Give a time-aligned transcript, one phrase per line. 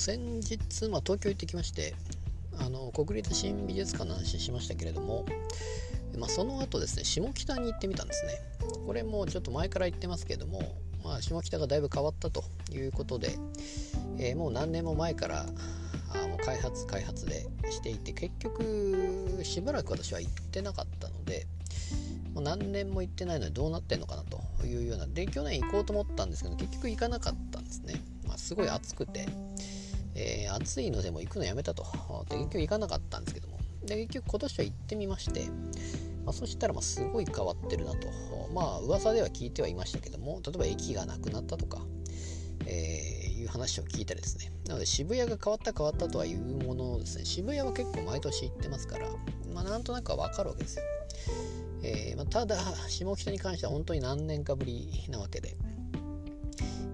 [0.00, 1.94] 先日、まあ、東京行ってきまして
[2.58, 5.26] あの国立新美術館の話しましたけれども、
[6.16, 8.32] まあ、その後ですね下北に行ってみたんですね。
[8.86, 10.62] これもちょっと前から言ってますけども、
[11.04, 12.42] まあ、下北がだいぶ変わったと
[12.72, 13.36] いうことで、
[14.18, 15.44] えー、もう何年も前から
[16.14, 21.46] あもう開発開発でしていて結局しばらく私は行ってなかったので
[22.32, 25.06] もう何年も行ってないのでどうなってんのかなというような。
[25.06, 29.28] で去年行こうと思ったんですけど結局行かなかったんですね、まあ、すごい暑くて、
[30.20, 31.84] えー、暑いのでも行くのやめたと。
[32.28, 33.58] で結局行かなかったんですけども。
[33.84, 35.46] で結局今年は行ってみまして、
[36.24, 38.08] まあ、そしたらまあすごい変わってるなと。
[38.52, 40.40] まあ噂では聞いてはいましたけども。
[40.44, 41.80] 例えば駅がなくなったとか、
[42.66, 44.52] えー、いう話を聞いたりですね。
[44.66, 47.24] なので渋谷が変わった変わったとはいうものですね。
[47.24, 49.08] 渋谷は結構毎年行ってますから、
[49.54, 50.84] まあ、なんとなくは分かるわけですよ。
[51.82, 52.58] えー、まあ、ただ
[52.88, 55.56] 下北に関しては本当に何年かぶりなわけで。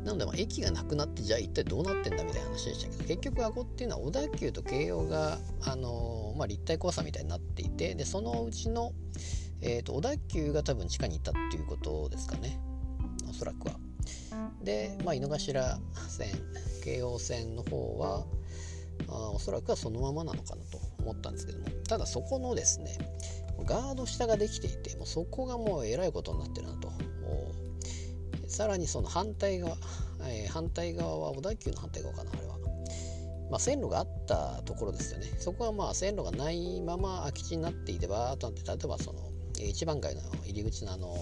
[0.06, 8.92] なのでまあ駅がなくなってじゃあ一体どうなってんだみたいな話でしたけど結局あこっていうのは小田急と京葉が、あのー、まあ、立体交差みたいになっていてでそのうちの、
[9.60, 12.60] えーと、小田急が多分地下に行ったっていうことですかね。
[13.28, 13.74] おそらくは。
[14.62, 16.28] で、まあ、井の頭線
[16.84, 18.24] 京王線の方は
[19.08, 21.66] あおそらくはそのままなのかなと思ったんですけども。
[21.88, 22.96] ただそこのですね
[23.64, 26.92] ガード下ができていてもうそこがもうえらいことになってるなと。
[28.56, 29.76] さらにその反対側、
[30.22, 32.56] えー、反対側は小田急の反対側かなあれは、
[33.50, 35.26] まあ、線路があったところですよね。
[35.38, 41.14] そこはまあ線路がないまま空き地になっていてバーッとなって例えばその一番街の入り口のあの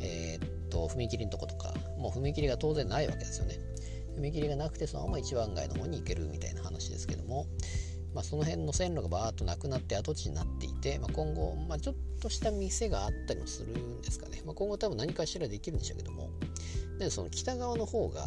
[0.00, 3.58] えー、っと踏切のとことかもう踏切が当然ないわけですよね。
[4.20, 7.46] 踏切がなくてそのまま一番街の方に行けるみたいな話ですけども
[8.14, 16.30] まあ、その辺の線路がバーッとなくなって跡地になっていて、まあ、今後、まあ、ちょっとした店があったりもするんですかね、まあ、今後多分何かしらできるんでしょうけども。
[16.98, 18.26] でその北側の方が、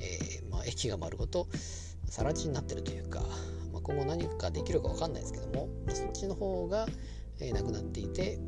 [0.00, 1.46] えー、まあ、駅が丸ごと
[2.08, 3.20] 更地になってるというか、
[3.72, 6.86] まあ、今後何かできるか分かんないですけどもそっちの方が、
[7.38, 8.40] えー、なくなっていて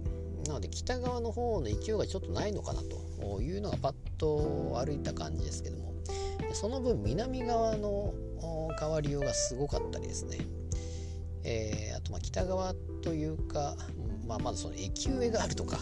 [0.49, 5.93] なので北側の方の勢いがちょっとないのかなというのがパッと歩いた感じですけども。
[6.55, 8.13] その分南側の
[8.79, 10.39] 変わりようがすごかったりですね。
[11.45, 13.75] えー、あとま北側というか、
[14.27, 15.79] まあ、まずその駅上があるとか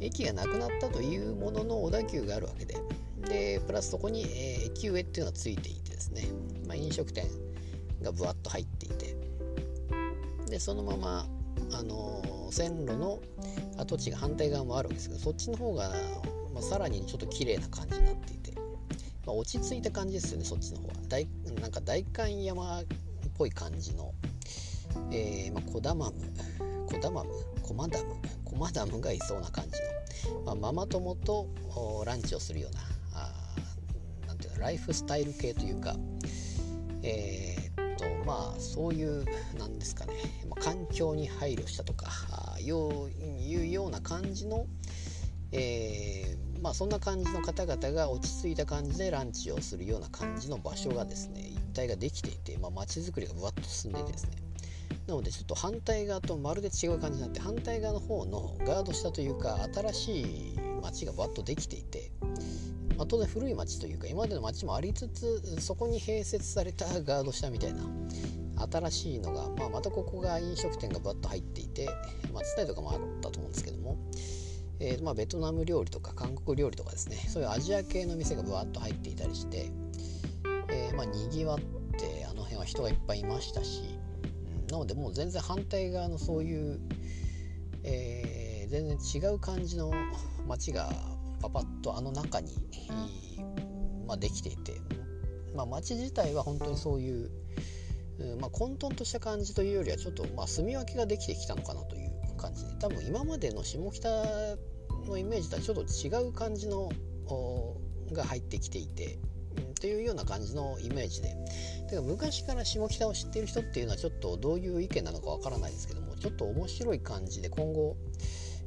[0.00, 2.76] 駅がなくなったというものの小田急があるわけで
[3.28, 6.28] でプラスそこに、えー、駅上っていうのがついていてですね、
[6.66, 7.26] まあ、飲食店
[8.02, 9.16] がぶわっと入っていて
[10.48, 11.26] でそのまま、
[11.72, 13.20] あのー、線路の
[13.78, 15.90] 跡地が反対側もあるわけですけどそっちの方が、
[16.52, 18.52] まあ、さらにちょっと綺麗な感じになっていて、
[19.26, 20.94] まあ、落ち着いた感じですよねそっちの方は。
[21.08, 21.28] 大
[21.60, 22.82] なんか代官山
[23.40, 24.12] ぽい感じの
[25.12, 26.14] えーまあ、コダマム
[26.86, 27.30] コダマム
[27.62, 29.70] コマダムコマダムがいそうな感じ
[30.34, 31.48] の、まあ、ママ友と
[32.04, 32.80] ランチをするような
[33.14, 33.32] あ
[34.26, 35.94] なんていうのライフスタイル系というか
[37.02, 39.24] えー、っとまあそういう
[39.58, 40.12] なんですかね、
[40.46, 42.08] まあ、環境に配慮したとか
[42.56, 44.66] あよういうような感じの、
[45.52, 54.30] えー、まあそんな感じの方々が落ち着いた感じでランチをするような感じの場所がですね一帯ができていて、まあ、街づくりがぶわっと進んでいてですね。
[55.06, 62.12] なのでちょっと反対側とまるで違う感じになって反対側の方のガード下というか新しい町がバッとできていて、
[62.96, 67.82] まあ、当然古い町というか今までの町もありつつそこに併設された ガード下みたいな
[68.70, 71.88] 新しいのが、まあ、またここが飲食店がバッと入っていて
[72.32, 73.96] 松伝とかもあったと思うんですけども、
[74.78, 79.72] えー、まあ、ベトナム料理とか韓国料理とかですねそういうアジア系の店がバッと入っていたりして、
[81.00, 81.58] まあ、にぎわっ
[81.98, 83.98] てあの辺は人がいっぱいいましたし
[84.70, 86.78] なのでもう全然反対側のそういう、
[87.84, 89.90] えー、全然違う感じの
[90.46, 90.90] 街が
[91.40, 92.52] パパッとあの中に、
[94.06, 94.74] まあ、できていて、
[95.56, 97.30] まあ、街自体は本当にそういう、
[98.38, 104.10] まあ、混沌とした感じというよりはちょっとまあ住み分けができてきたのかなという感じで多分今までの下北
[105.08, 106.92] のイメージとはちょっと違う感じの
[108.12, 109.18] が入ってきていて
[109.80, 111.34] っていうような感じのイメージで
[111.88, 117.96] てか昔から下北を知っている人っていうのはちょっとどういう意見なのかわからないですけどもちょっと面白い感じで今後、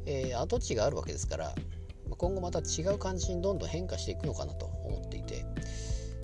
[0.07, 1.53] えー、跡地があるわけですから
[2.09, 5.45] 今後また違う感じにどんどん変化していくのかなと思っていて、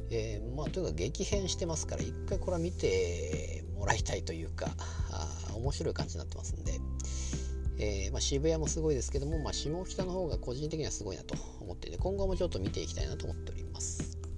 [0.10, 4.72] えー、まあとにかく激変してますから一回これは見てもらいたいというか
[5.12, 6.80] あ面白い感じになってますんで、
[7.78, 14.29] えー、まあ、渋谷もすごいですけども、まあ、下北の方が個人的にはすごいなと思っていて今後もちょっと見ていきたいなと思っております。